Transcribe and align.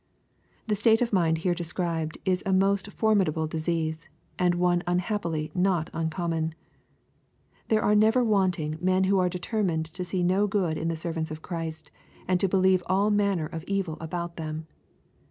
The 0.65 0.73
state 0.73 0.99
of 1.03 1.13
mind 1.13 1.37
here 1.45 1.53
described 1.53 2.17
is 2.25 2.41
a 2.43 2.51
most 2.51 2.89
formidable 2.89 3.45
disease, 3.45 4.09
and 4.39 4.55
one 4.55 4.81
unhappily 4.87 5.51
not 5.53 5.91
uncommon. 5.93 6.55
There 7.67 7.83
are 7.83 7.93
never 7.93 8.23
wanting 8.23 8.79
men 8.81 9.03
who 9.03 9.19
are 9.19 9.29
determined 9.29 9.85
to 9.85 10.03
see 10.03 10.23
no 10.23 10.47
good 10.47 10.75
in 10.75 10.87
the 10.87 10.95
servants 10.95 11.29
of 11.29 11.43
Christ, 11.43 11.91
and 12.27 12.39
to 12.39 12.47
believe 12.49 12.81
all 12.87 13.11
manner 13.11 13.45
of 13.45 13.63
evil 13.65 13.97
about 14.01 14.37
them. 14.37 14.65